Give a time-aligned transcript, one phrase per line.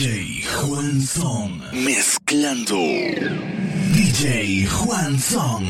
[0.00, 1.60] DJ Juan Song.
[1.74, 2.74] Mezclando.
[3.92, 5.66] DJ Juan Song.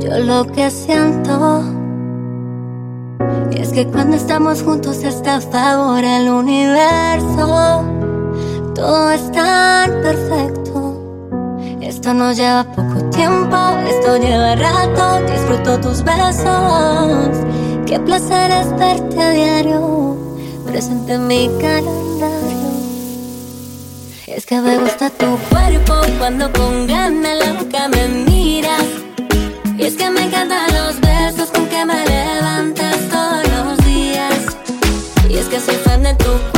[0.00, 1.62] Yo lo que siento
[3.52, 7.97] es que cuando estamos juntos está a favor al universo.
[8.78, 10.78] Todo es tan perfecto.
[11.82, 13.56] Esto no lleva poco tiempo,
[13.88, 15.20] esto lleva rato.
[15.32, 17.36] Disfruto tus besos.
[17.86, 20.16] Qué placer es verte a diario.
[20.64, 22.70] Presente en mi calendario.
[24.28, 28.84] Es que me gusta tu cuerpo cuando con ganas la boca me miras.
[29.76, 34.56] Y es que me encantan los besos con que me levantas todos los días.
[35.28, 36.57] Y es que soy fan de tu cuerpo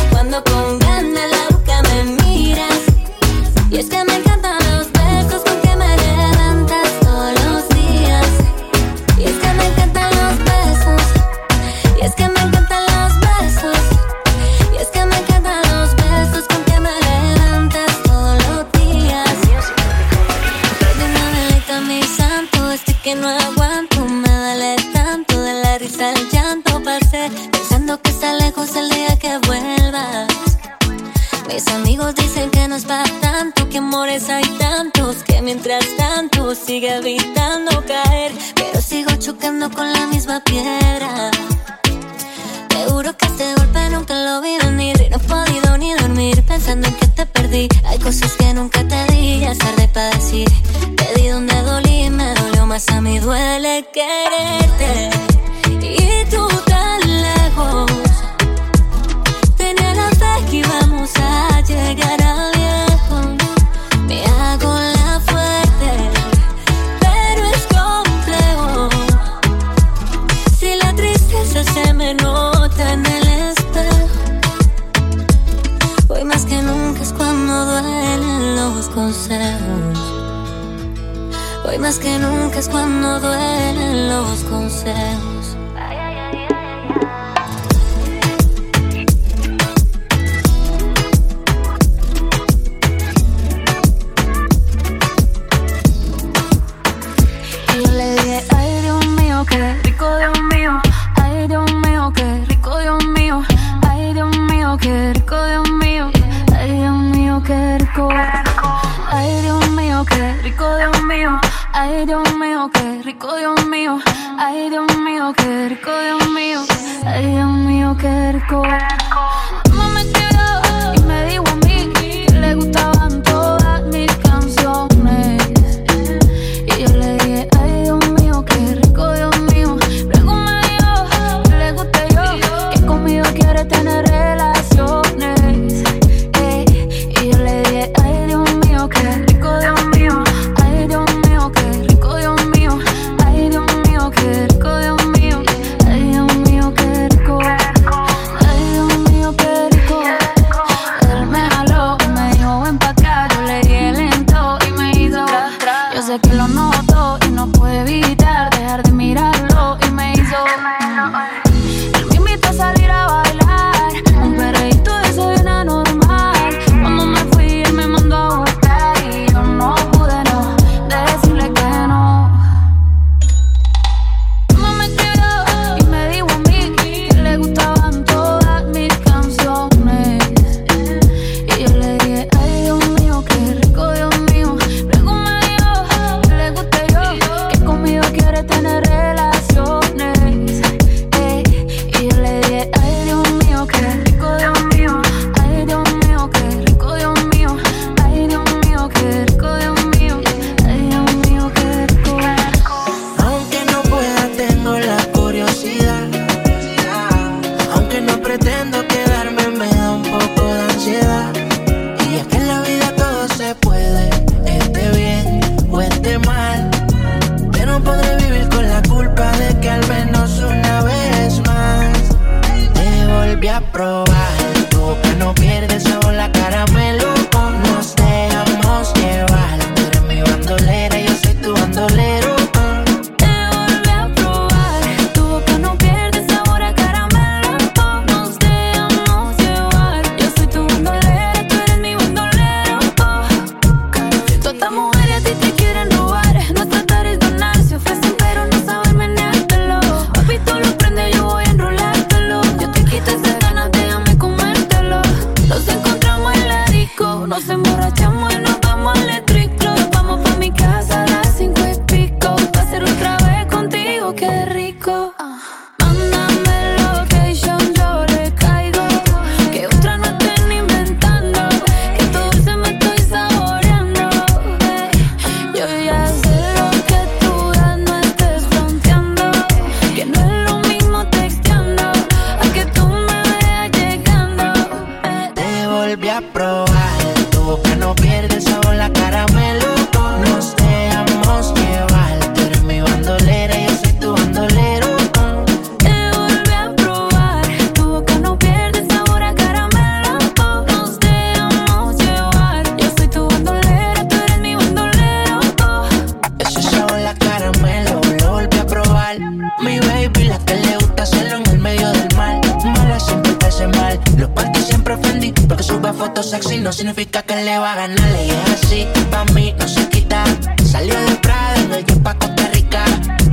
[316.23, 318.09] sexy no significa que le va a ganar.
[318.23, 320.23] Y es así, pa' mí no se quita.
[320.63, 322.83] Salió de Prada y no hay pa' Costa Rica.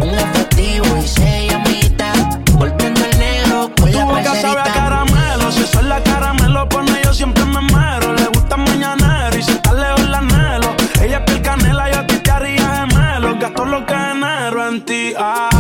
[0.00, 2.38] Un efectivo y se amitas.
[2.54, 5.52] Volviendo al negro con la boca sabe a caramelo.
[5.52, 8.14] Si eso la caramelo, pone yo siempre me muero.
[8.14, 10.74] Le gusta mañanero y si está lejos la anhelo.
[11.02, 13.38] Ella es piel canela, yo a ti te haría gemelo.
[13.38, 15.12] Gastó lo que enero en ti.
[15.18, 15.57] Ah.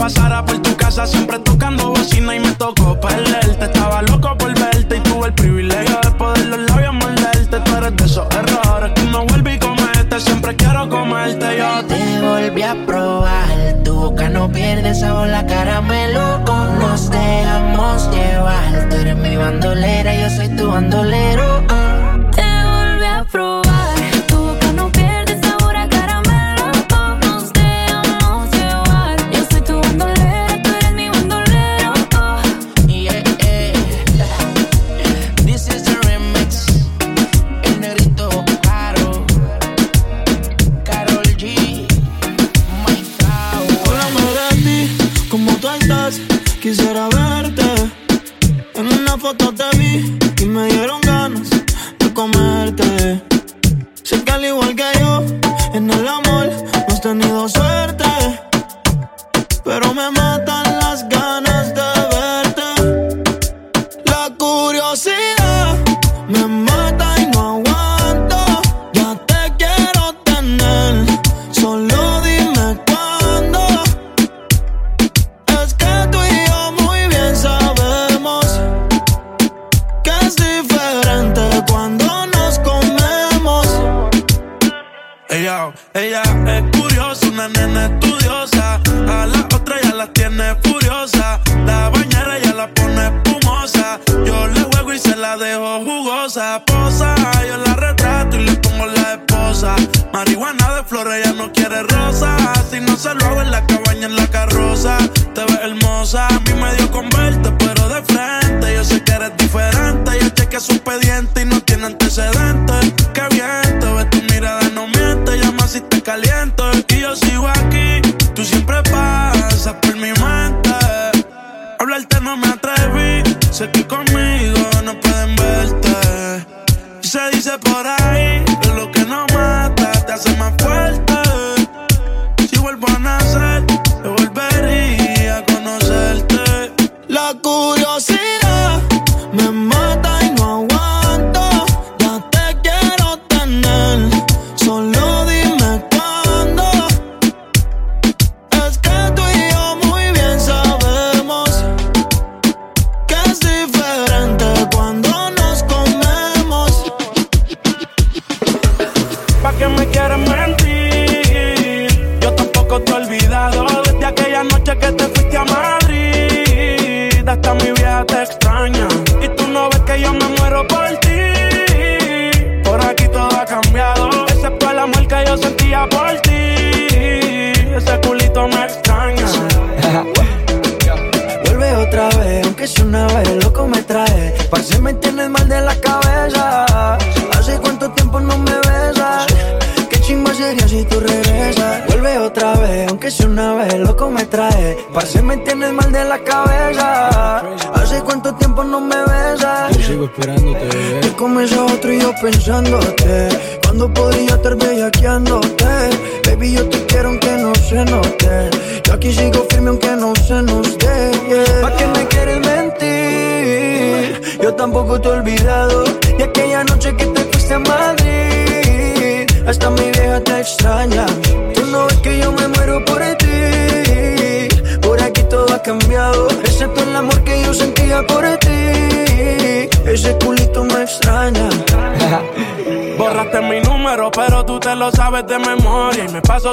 [0.00, 3.66] pasara por tu casa siempre tocando bocina y me tocó perderte.
[3.66, 7.60] Estaba loco por verte y tuve el privilegio de poder los labios morderte.
[7.60, 10.18] Tú eres de esos errores que no vuelve y comete.
[10.18, 11.84] Siempre quiero comerte yo.
[11.86, 18.88] Te volví a probar, tu boca no pierde sabor, la caramelo con nos dejamos llevar.
[18.88, 21.69] Tú eres mi bandolera, yo soy tu bandolero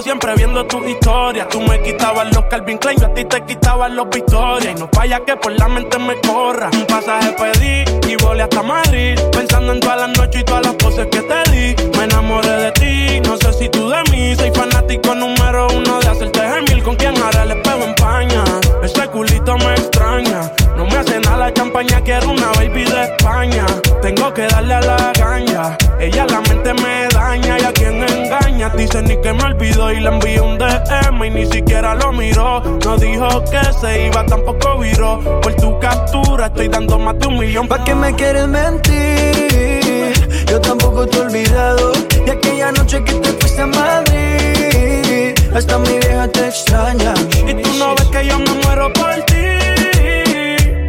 [0.01, 1.47] siempre viendo tu historia.
[1.47, 4.71] Tú me quitabas los Calvin Klein, yo a ti te quitabas los Victoria.
[4.71, 6.69] Y no falla que por la mente me corra.
[6.73, 9.19] Un pasaje pedí y volé hasta Madrid.
[9.31, 11.75] Pensando en todas las noches y todas las poses que te di.
[11.97, 14.35] Me enamoré de ti, no sé si tú de mí.
[14.35, 16.83] Soy fanático número uno de hacerte gemil.
[16.83, 18.43] Con quien ahora le pego en paña.
[18.83, 20.51] Ese culito me extraña.
[20.75, 23.65] No me hace nada la champaña, quiero una baby de España.
[24.01, 25.77] Tengo que darle a la ganja.
[25.99, 28.69] Ella la mente me daña y a quien engaña.
[28.69, 32.61] Dice ni que me olvidó y le envié un DM y ni siquiera lo miró.
[32.85, 35.19] No dijo que se iba, tampoco viró.
[35.41, 37.67] Por tu captura estoy dando más de un millón.
[37.67, 40.13] ¿Pa' qué me quieres mentir?
[40.49, 41.91] Yo tampoco te he olvidado.
[42.25, 45.33] Y aquella noche que te fuiste a Madrid.
[45.55, 47.13] Hasta mi vieja te extraña.
[47.47, 49.57] Y tú no ves que yo me muero por ti.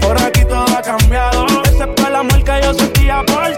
[0.01, 1.47] Por aquí todo ha cambiado.
[1.65, 3.58] Ese fue el amor que yo sentía por ti.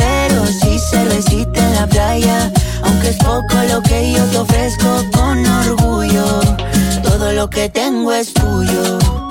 [0.51, 2.51] si se resiste en la playa.
[2.83, 6.41] Aunque es poco lo que yo te ofrezco con orgullo,
[7.03, 9.30] todo lo que tengo es tuyo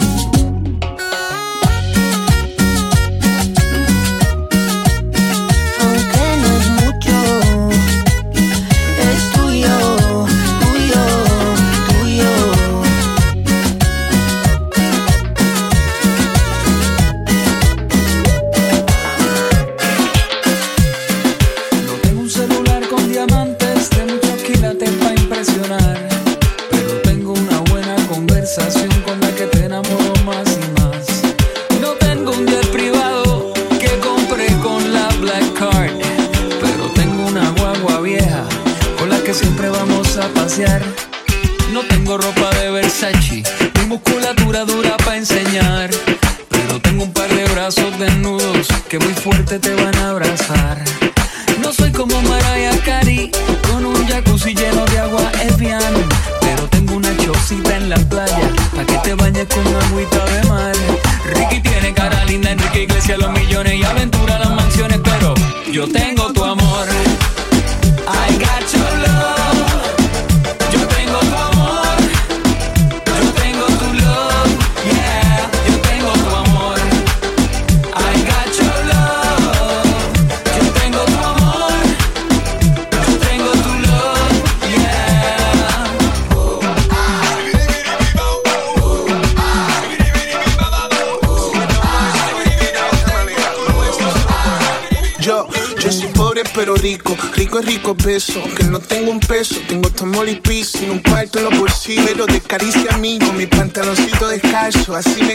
[104.91, 105.30] clase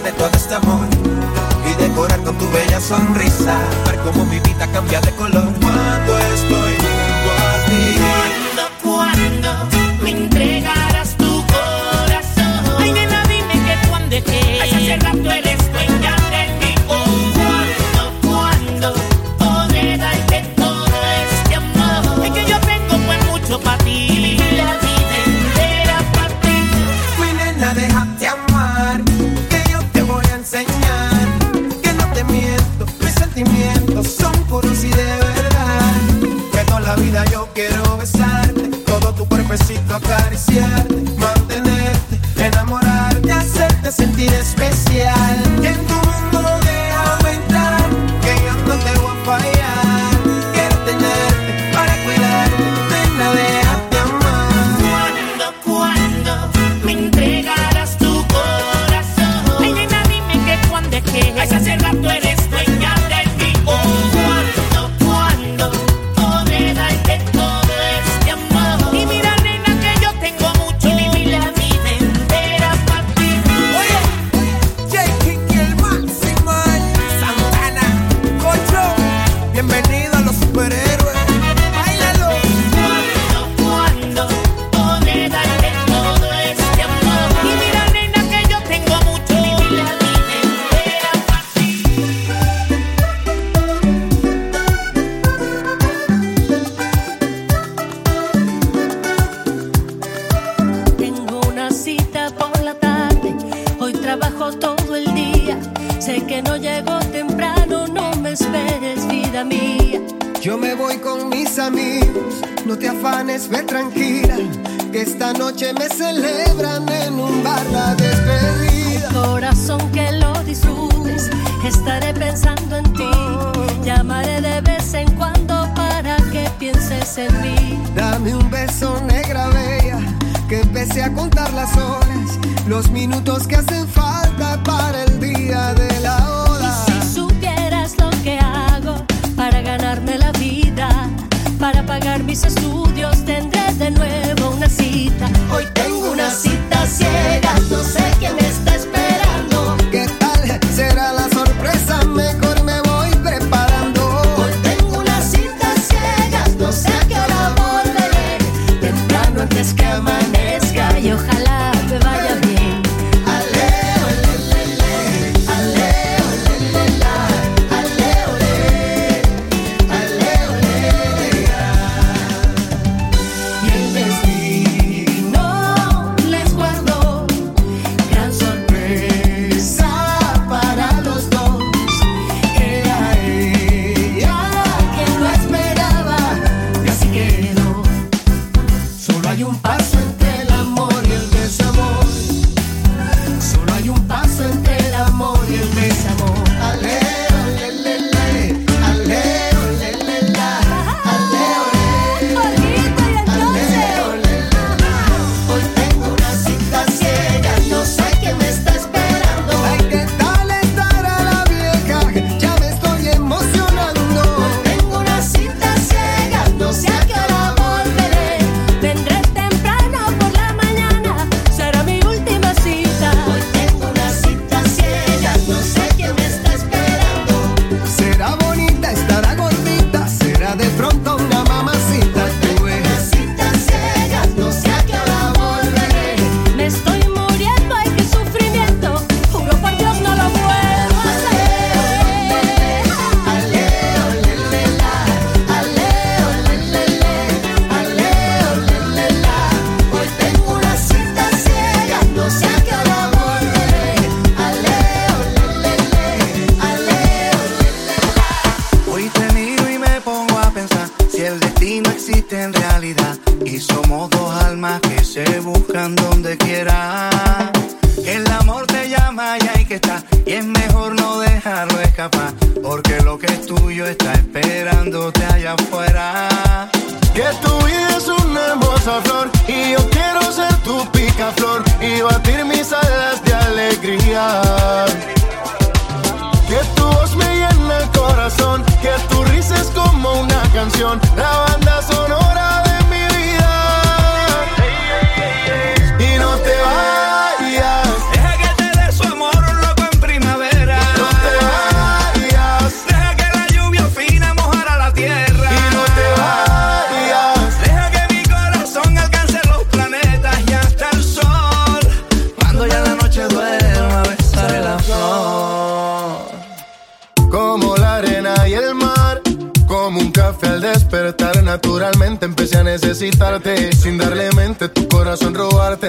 [0.00, 0.86] de todo este amor
[1.64, 5.55] y decorar con tu bella sonrisa, ver cómo mi vida cambia de color.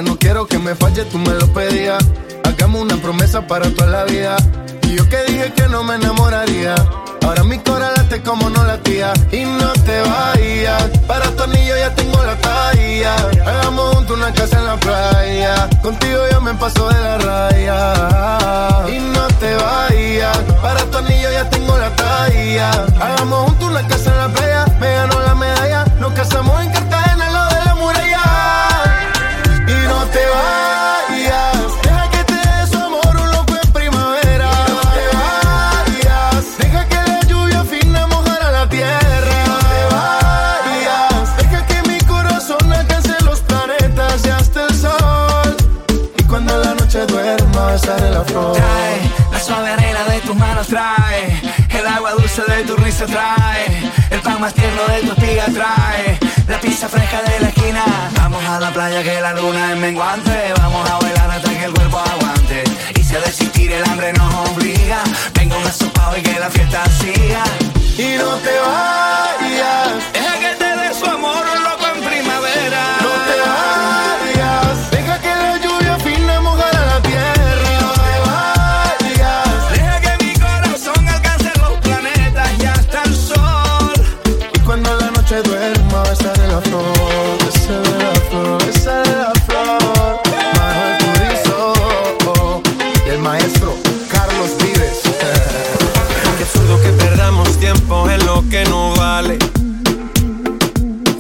[0.02, 2.04] no quiero que me falle, tú me lo pedías.
[2.44, 4.38] Hagamos una promesa para toda la vida.
[4.84, 6.76] Y yo que dije que no me enamoraría.
[7.24, 9.14] Ahora mi cora late como no latía.
[9.32, 10.84] Y no te vayas.
[11.08, 13.16] Para tu anillo ya tengo la talla.
[13.46, 15.70] Hagamos juntos una casa en la playa.
[15.82, 18.90] Contigo yo me paso de la raya.
[18.90, 20.38] Y no te vayas.
[20.62, 22.72] Para tu anillo ya tengo la talla.
[23.02, 24.66] Hagamos juntos una casa en la playa.
[24.80, 25.86] Me ganó la medalla.
[26.00, 26.72] Nos casamos en
[48.24, 48.54] la.
[48.54, 49.00] Trae
[49.32, 54.20] la suave arena de tus manos, trae el agua dulce de tu risa, trae el
[54.22, 57.84] pan más tierno de tu espiga, trae la pizza fresca de la esquina.
[58.16, 61.74] Vamos a la playa que la luna es menguante, vamos a bailar hasta que el
[61.74, 62.64] cuerpo aguante.
[62.96, 65.04] Y si a desistir el hambre nos obliga,
[65.34, 67.44] venga un asopado y que la fiesta siga.
[67.98, 72.84] Y no te vayas, deja que te dé su amor, un loco en primavera.
[73.02, 74.97] No te vayas.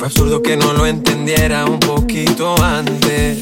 [0.07, 3.39] absurdo que no lo entendiera un poquito antes.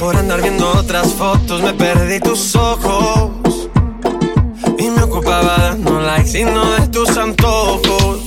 [0.00, 3.30] Por andar viendo otras fotos me perdí tus ojos.
[4.78, 8.18] Y me ocupaba dando likes y no de tus antojos.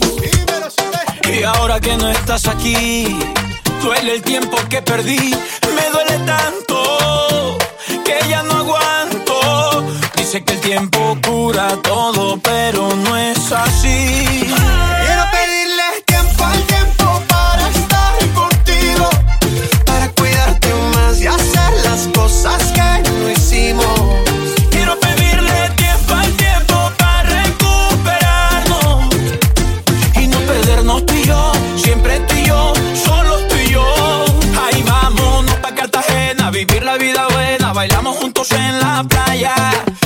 [1.29, 3.19] Y ahora que no estás aquí,
[3.84, 5.36] duele el tiempo que perdí.
[5.75, 7.58] Me duele tanto
[8.05, 9.86] que ya no aguanto.
[10.15, 14.47] Dice que el tiempo cura todo, pero no es así.
[14.58, 14.86] Ah.
[38.15, 39.54] juntos en la playa.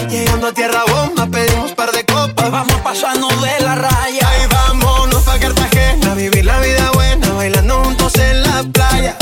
[0.10, 2.52] Llegando a tierra bomba, pedimos par de copas.
[2.52, 4.28] Vamos pasando de la raya.
[4.30, 9.15] Ahí vámonos pa' Cartagena, vivir la vida buena, bailando juntos en la playa.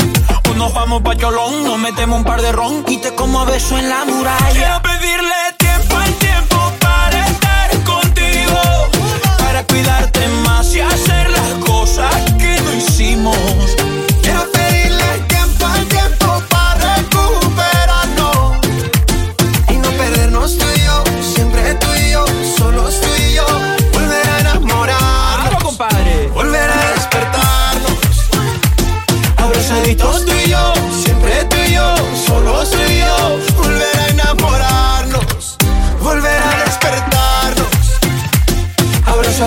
[0.50, 3.44] O nos vamos pa' Cholón, nos metemos un par de ron y te como a
[3.44, 4.50] beso en la muralla.
[4.52, 8.60] Quiero pedirle tiempo al tiempo para estar contigo,
[9.38, 11.27] para cuidarte más y hacer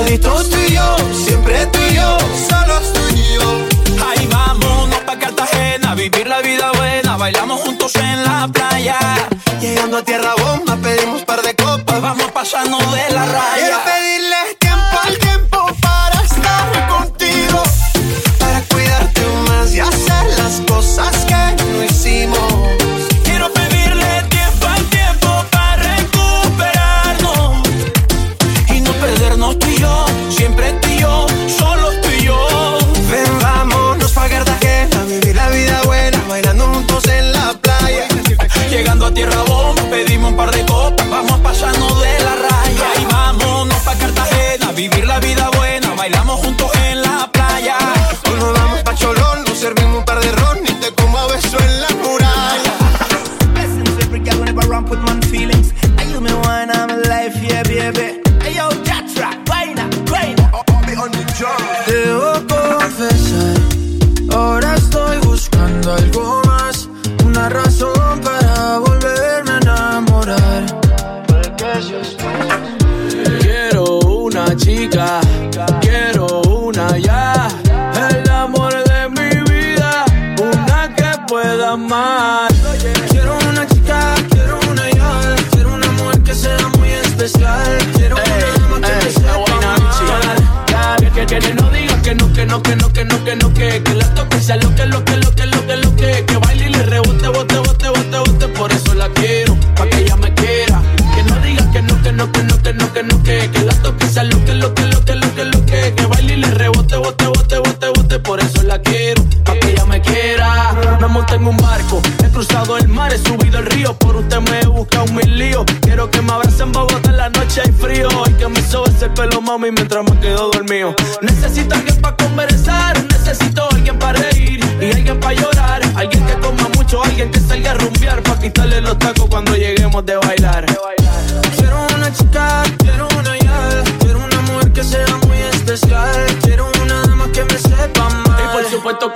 [0.02, 2.18] Toditos tú y yo, siempre tú y yo,
[2.50, 4.04] solos tú y yo.
[4.04, 8.98] Ahí vámonos pa' Cartagena, vivir la vida buena, bailamos juntos en la playa.
[9.62, 14.01] Llegando a tierra bomba, pedimos par de copas, vamos pasando de la raya.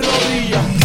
[0.00, 0.79] rodillas.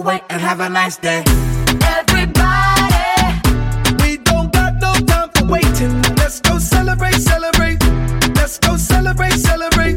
[0.00, 1.22] away and have a nice day.
[1.98, 3.24] Everybody,
[4.02, 6.02] we don't got no time for waiting.
[6.20, 7.78] Let's go celebrate, celebrate.
[8.34, 9.89] Let's go celebrate, celebrate.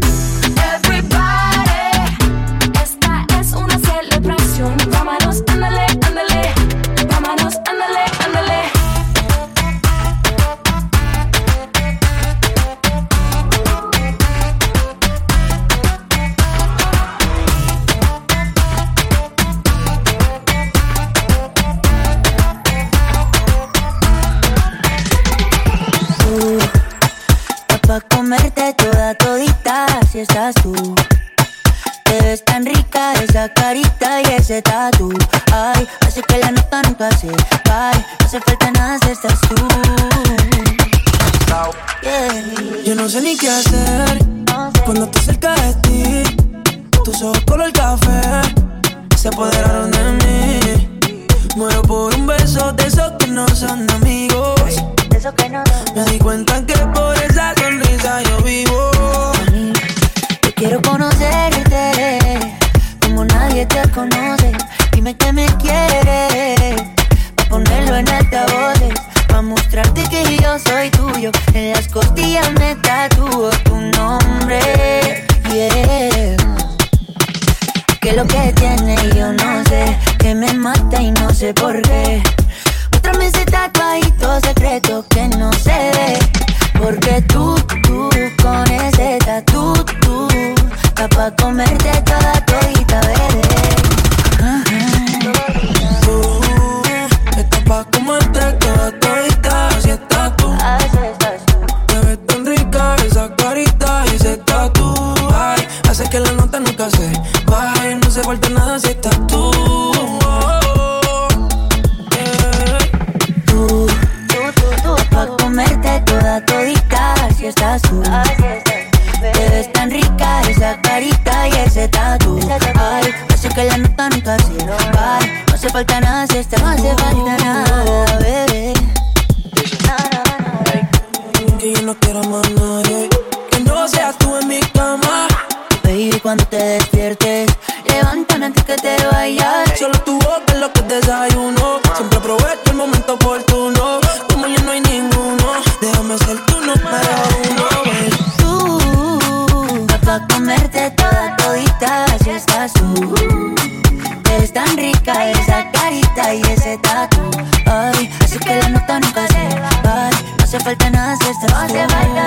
[154.83, 157.21] rica esa carita y ese tatu.
[157.65, 160.09] Ay, así que la nota nunca se va.
[160.37, 162.22] No hace falta nada si estás no tú.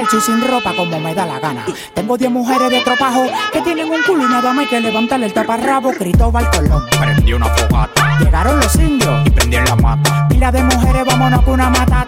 [0.00, 1.64] descalzo y sin ropa como me da la gana.
[1.94, 5.26] Tengo 10 mujeres de tropajo que tienen un culo y nada más hay que levantarle
[5.26, 5.92] el taparrabo.
[5.92, 6.84] Cristóbal Colón.
[6.98, 8.18] Prendí una fogata.
[8.18, 10.28] Llegaron los indios y prendí en la mata.
[10.28, 11.99] Pila de mujeres, vámonos con una mata.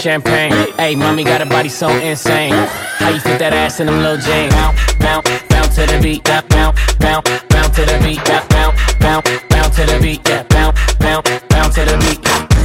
[0.00, 0.52] champagne.
[0.78, 2.52] Hey, mommy got a body so insane.
[2.52, 4.52] How you fit that ass in them little jeans?
[4.54, 6.24] Bounce, bounce, bounce to the beat.
[6.24, 8.24] Bounce, bounce, bounce, bounce to the beat.
[8.24, 10.20] Bounce, bounce, bounce, bounce to the beat.
[10.26, 12.20] Yeah, bounce, bounce, bounce to the beat.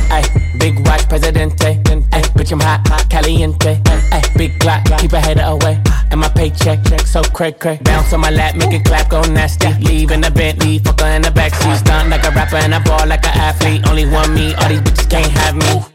[0.07, 0.23] Hey,
[0.59, 1.83] big watch, Presidente.
[2.15, 3.81] Hey, bitch, I'm hot, caliente.
[3.83, 5.81] Hey, big Glock, keep a head away.
[6.11, 7.79] And my paycheck, so cray cray.
[7.83, 9.73] Bounce on my lap, make it clap, go nasty.
[9.83, 11.79] Leave in the Bentley, fucker in the backseat.
[11.83, 13.85] Stunt like a rapper and a ball like an athlete.
[13.89, 15.94] Only one me, all these bitches can't have me.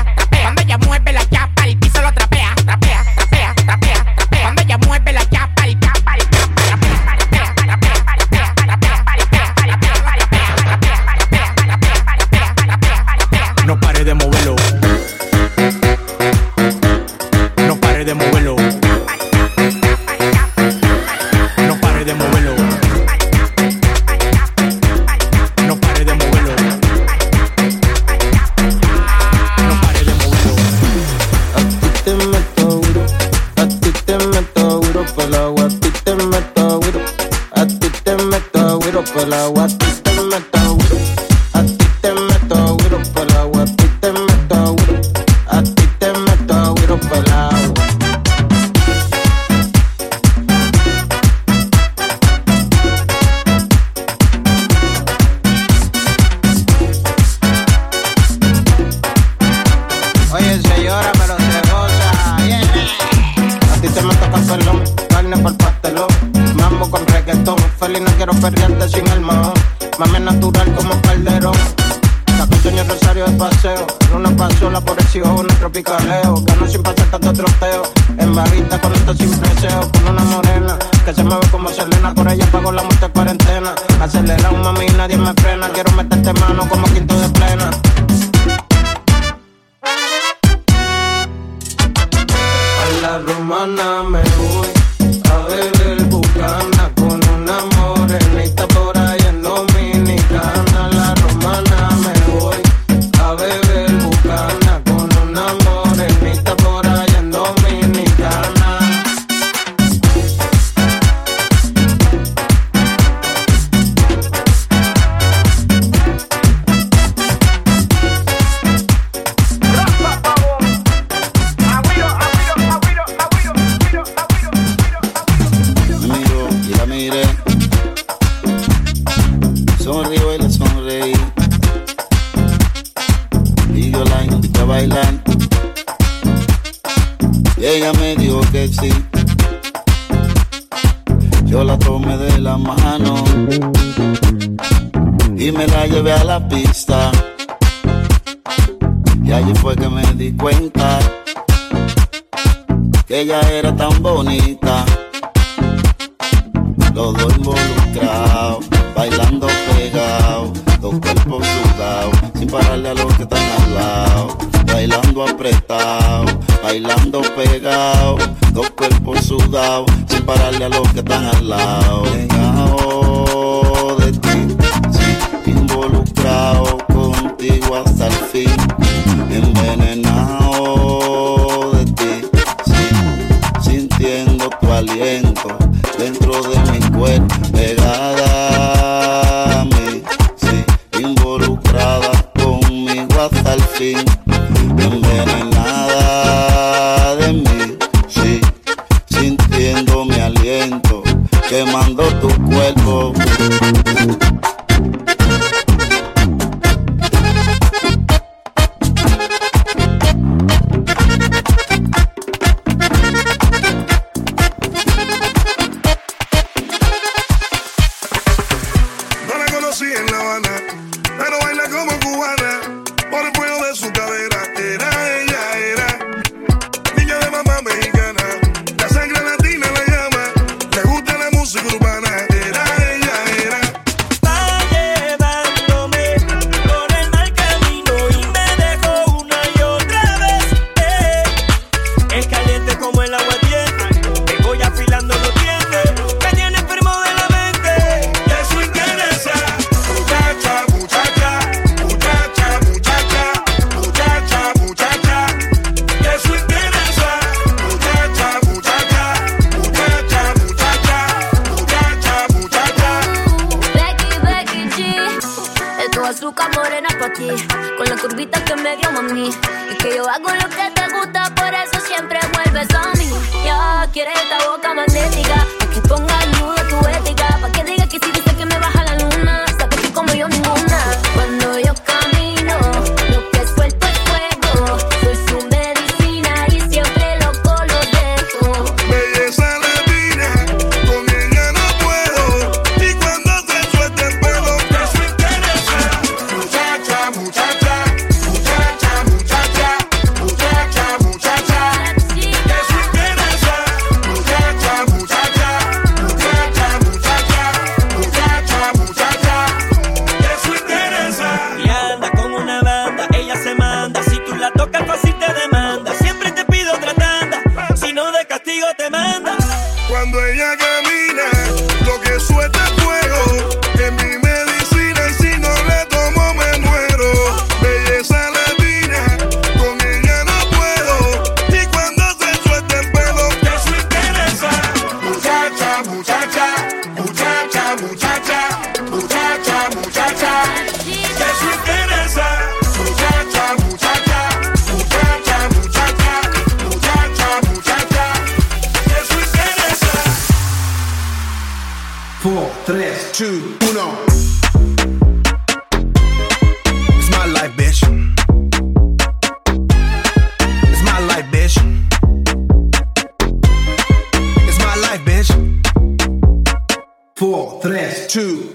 [368.11, 368.51] to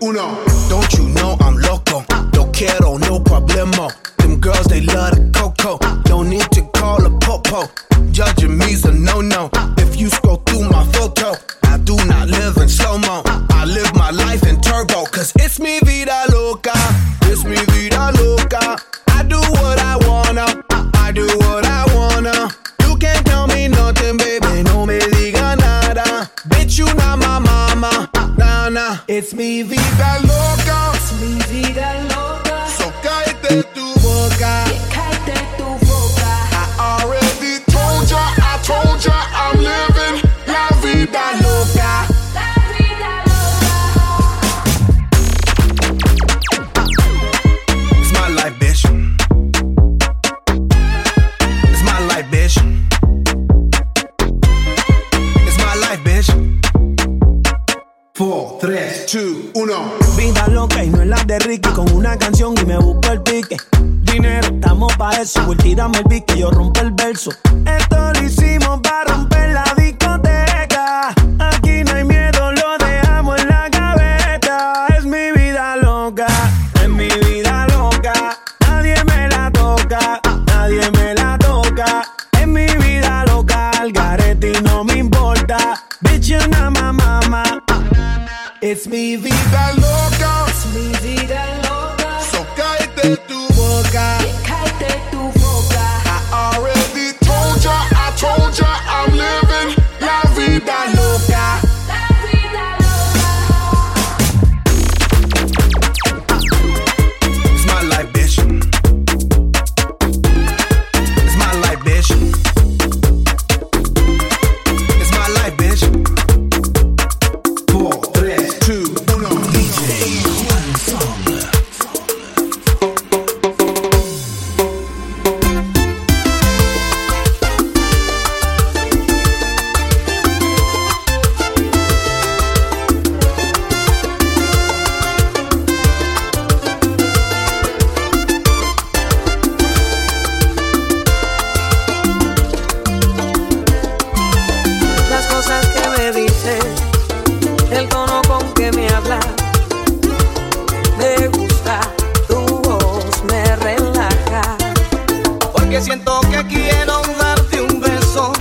[156.68, 158.32] quiero darte un beso,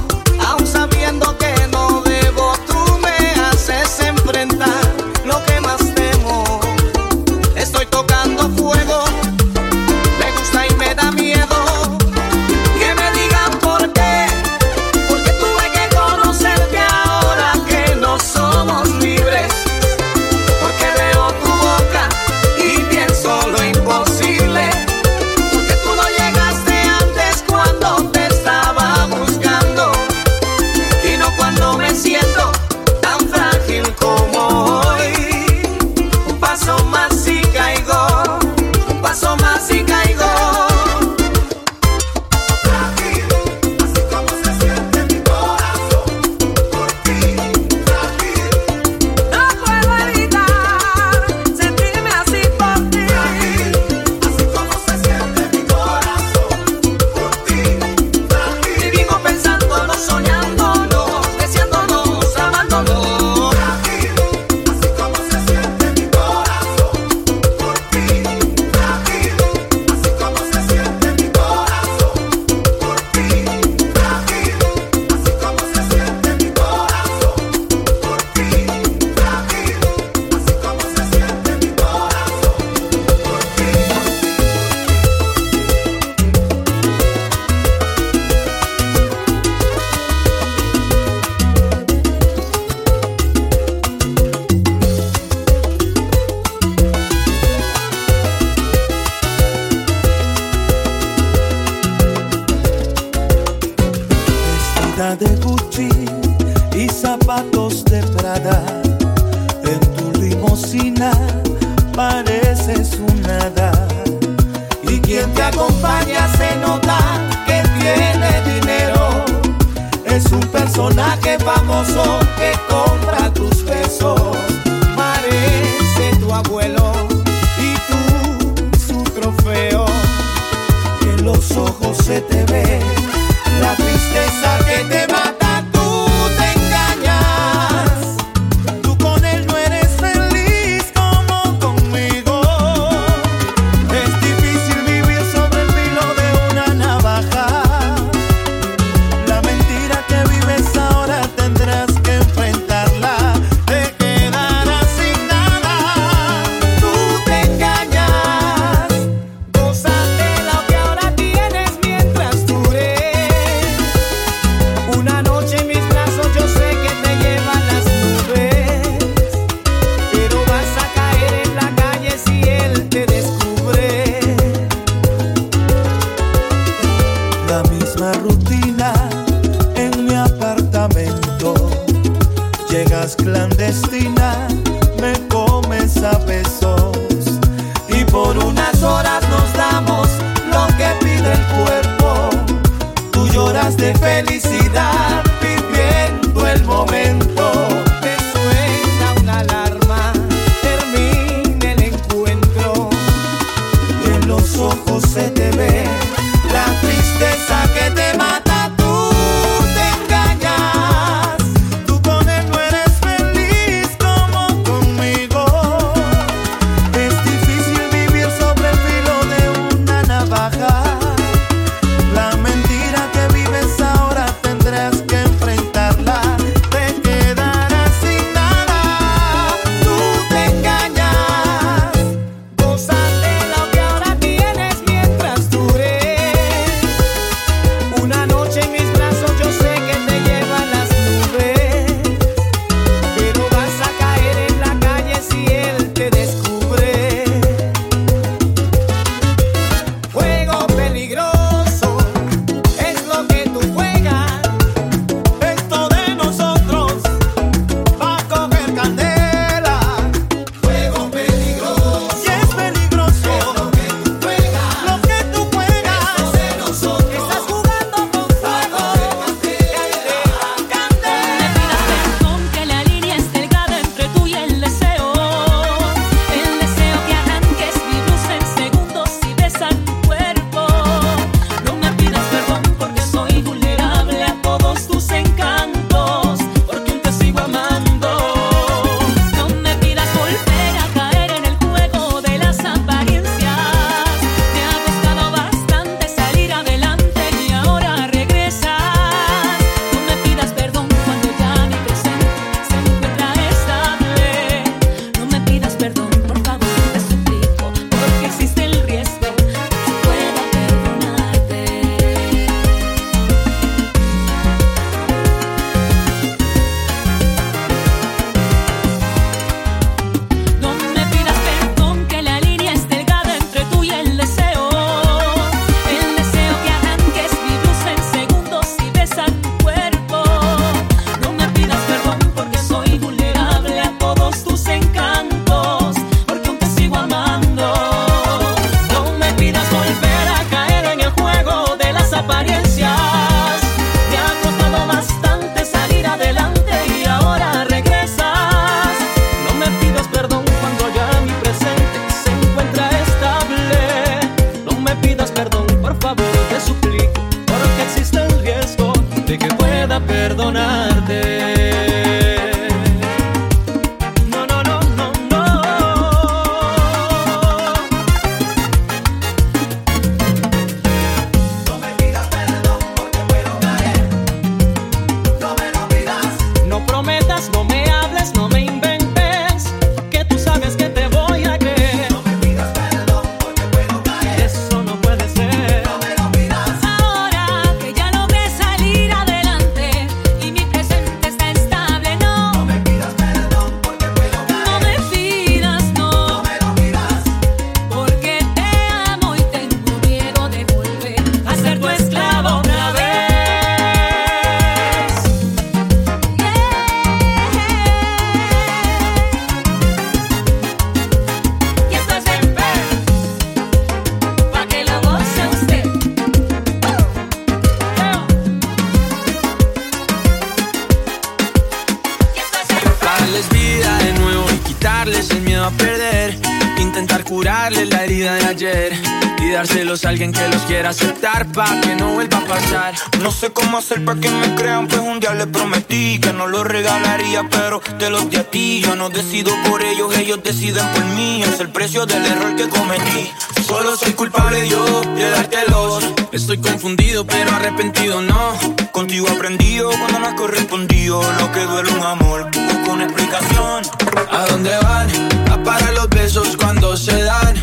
[437.99, 438.81] los de a ti.
[438.81, 441.41] Yo no decido por ellos, ellos deciden por mí.
[441.43, 443.31] Es el precio del error que cometí.
[443.65, 446.03] Solo soy culpable yo de dártelos.
[446.31, 448.53] Estoy confundido, pero arrepentido no.
[448.91, 451.21] Contigo aprendido cuando no has correspondido.
[451.39, 452.49] Lo que duele un amor,
[452.85, 453.83] con explicación.
[454.29, 455.07] ¿A dónde van?
[455.51, 457.55] A parar los besos cuando se dan.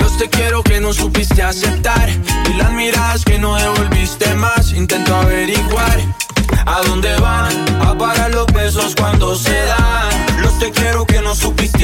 [0.00, 2.08] Los te quiero que no supiste aceptar.
[2.50, 4.72] Y las miradas que no devolviste más.
[4.72, 5.98] Intento averiguar.
[6.66, 7.52] ¿A dónde van?
[7.80, 9.67] A parar los besos cuando se dan
[11.78, 11.82] y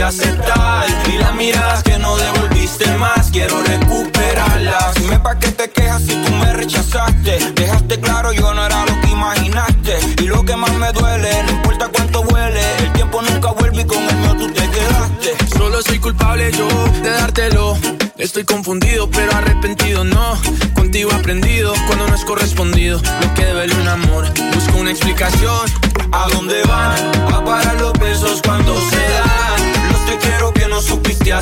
[1.18, 3.30] las miradas que no devolviste más.
[3.30, 7.52] Quiero recuperarlas Dime pa' qué te quejas si tú me rechazaste.
[7.54, 9.98] Dejaste claro yo no era lo que imaginaste.
[10.20, 12.60] Y lo que más me duele No importa cuánto huele.
[12.78, 15.56] El tiempo nunca vuelve y con el mío tú te quedaste.
[15.56, 16.66] Solo soy culpable yo
[17.00, 17.78] de dártelo.
[18.18, 20.36] Estoy confundido pero arrepentido no.
[20.74, 23.00] Contigo aprendido cuando no es correspondido.
[23.20, 25.70] Lo que debe un amor Busco una explicación.
[26.10, 27.32] ¿A dónde van?
[27.32, 27.76] A parar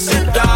[0.02, 0.51] sit down.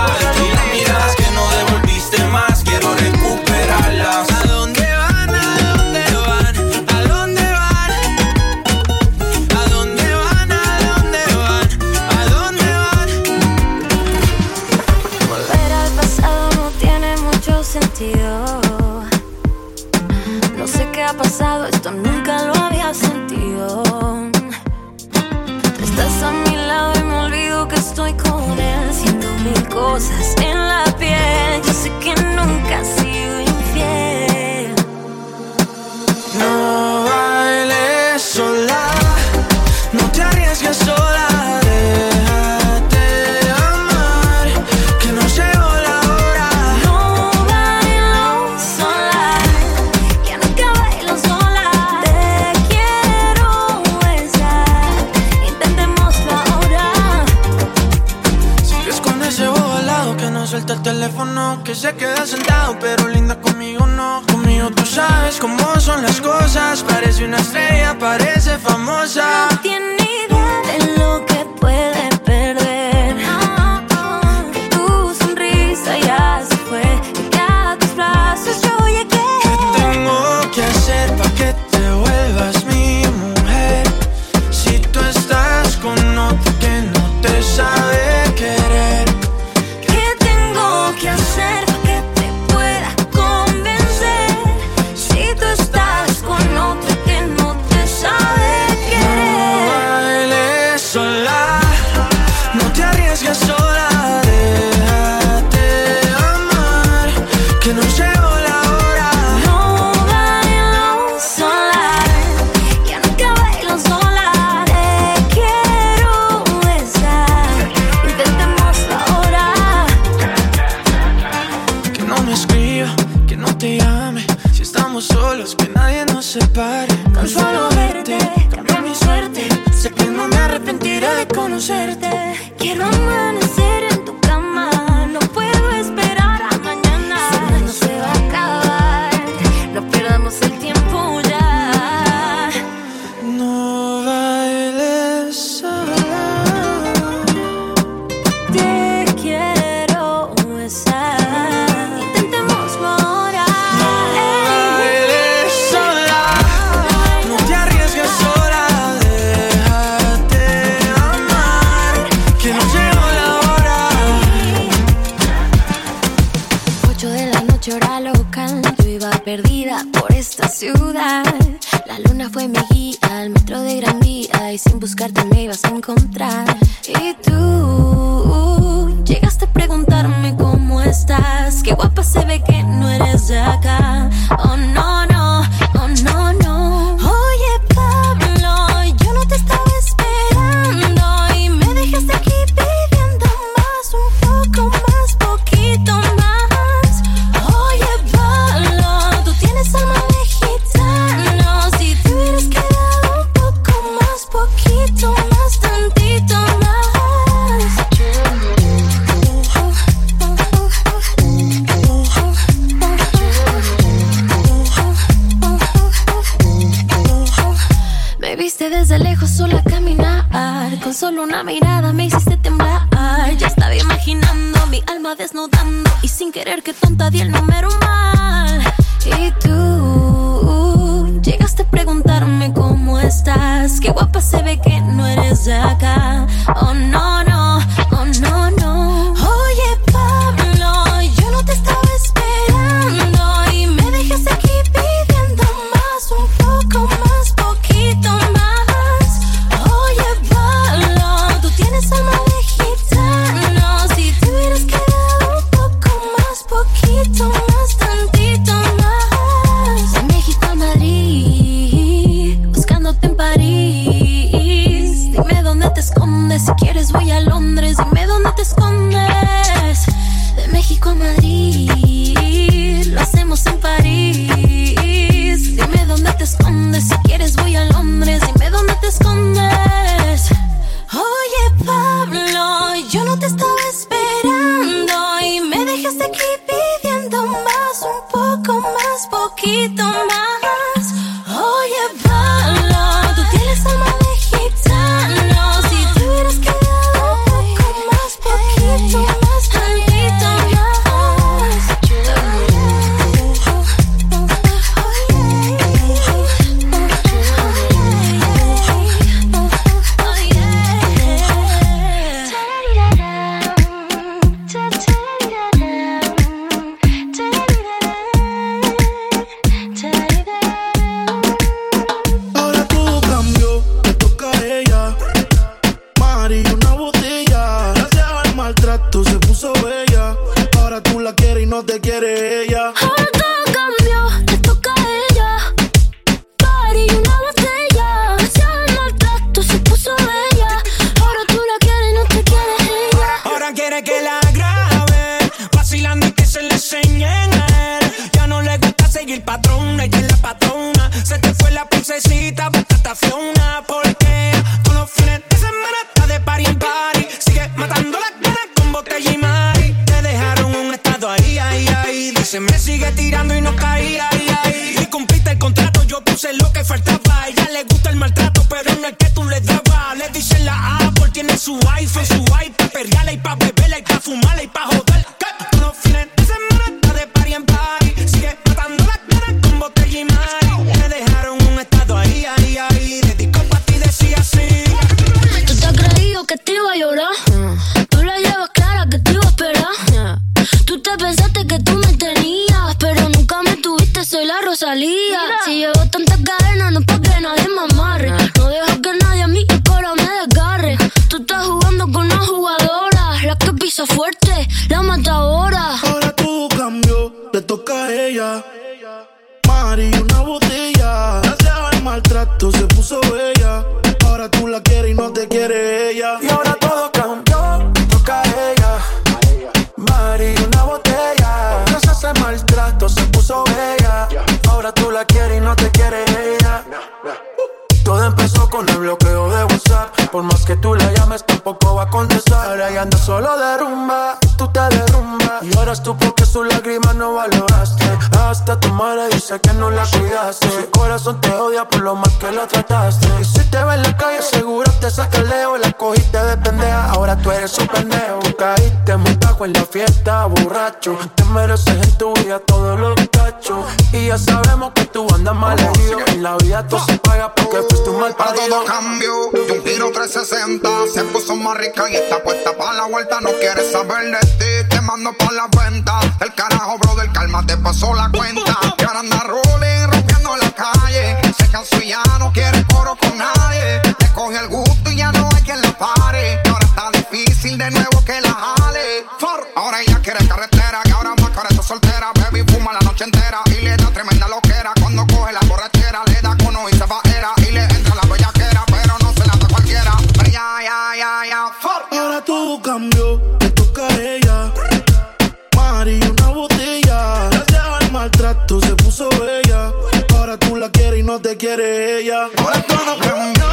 [501.46, 502.28] quiere ella.
[502.38, 503.48] Ahora todo no cambió,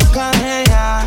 [0.00, 1.06] nunca de ella.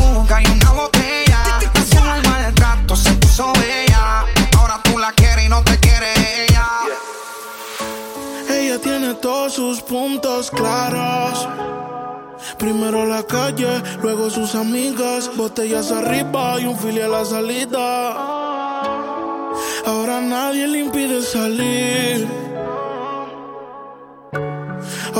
[0.00, 1.40] Nunca hay una botella.
[1.74, 4.24] Hace un maltrato, se puso bella.
[4.58, 6.08] Ahora tú la quieres y no te quiere
[6.42, 6.66] ella.
[8.50, 11.48] Ella tiene todos sus puntos claros.
[12.58, 18.10] Primero la calle, luego sus amigas, botellas arriba y un filial a la salida.
[19.86, 22.45] Ahora nadie le impide salir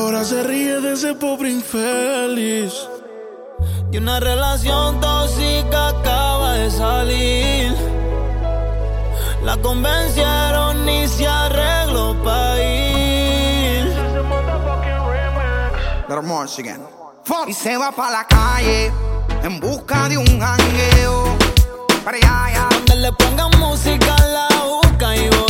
[0.07, 2.73] ahora se ríe de ese pobre infeliz.
[3.91, 7.75] Y una relación tóxica acaba de salir.
[9.43, 13.97] La convencieron y se arregló para ir.
[17.49, 18.93] Y se va para la calle
[19.43, 21.37] en busca de un jangueo.
[22.71, 25.46] Donde le pongan música la boca y voy.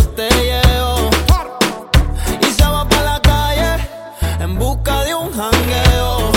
[4.47, 6.31] en busca de un jangueo.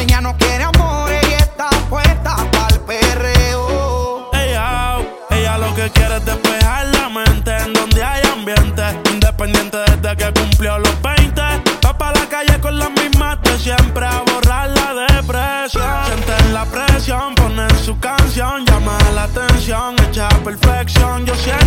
[0.00, 4.30] Ella no quiere amor, y está puesta para el perreo.
[4.32, 4.96] Ella,
[5.30, 8.82] ella lo que quiere es despejar la mente en donde hay ambiente.
[9.12, 11.42] Independiente desde que cumplió los 20.
[11.84, 16.06] Va para la calle con las mismas de siempre a borrar la depresión.
[16.06, 21.24] Sienten la presión, ponen su canción, llama la atención, hecha perfección.
[21.24, 21.63] Yo siento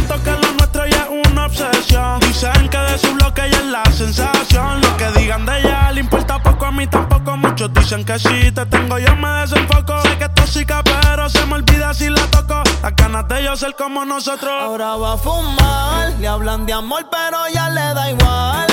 [7.88, 10.02] Que si te tengo yo me desenfoco.
[10.02, 12.62] Sé que es tóxica, pero se me olvida si la toco.
[12.84, 14.52] Las ganas de yo ser como nosotros.
[14.52, 18.68] Ahora va a fumar, le hablan de amor, pero ya le da igual.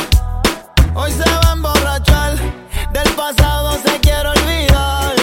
[0.97, 2.35] Hoy se va a emborrachar,
[2.93, 5.15] del pasado se quiere olvidar.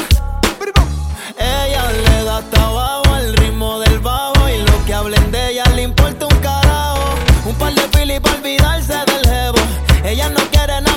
[1.38, 5.82] Ella le da hasta al ritmo del bajo y lo que hablen de ella le
[5.82, 7.14] importa un carajo.
[7.46, 9.60] Un par de pili para olvidarse del jevo.
[10.06, 10.91] Ella no quiere nada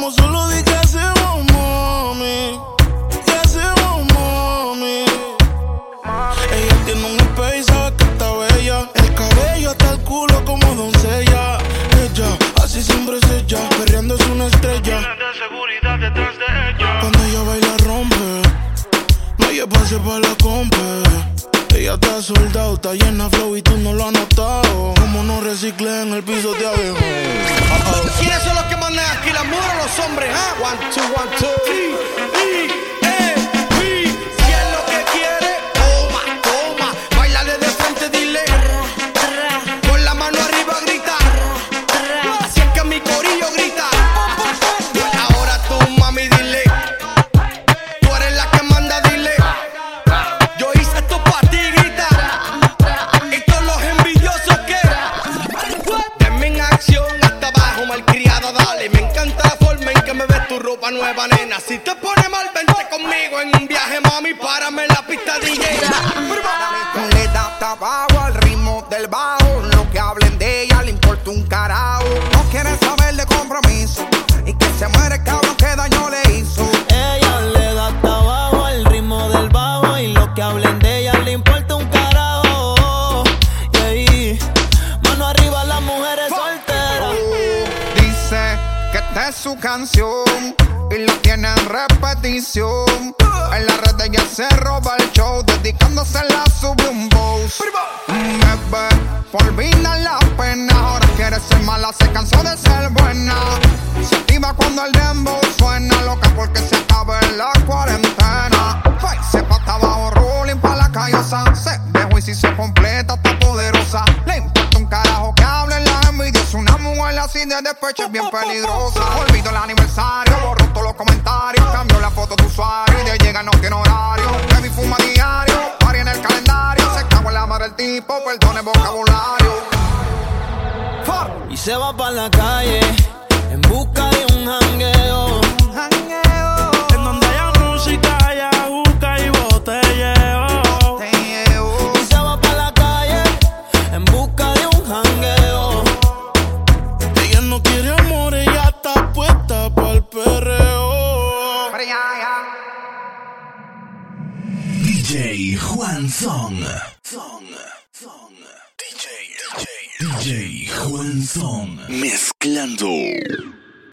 [0.00, 0.39] estamos solos